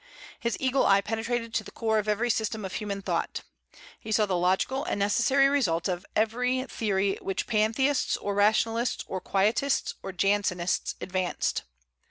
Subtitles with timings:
[0.39, 3.43] His eagle eye penetrated to the core of every system of human thought.
[3.99, 9.21] He saw the logical and necessary results of every theory which Pantheists, or Rationalists, or
[9.21, 11.65] Quietists, or Jansenists advanced.